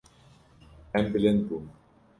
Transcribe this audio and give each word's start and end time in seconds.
Em 0.99 1.07
bilind 1.13 1.41
bûn. 1.47 1.65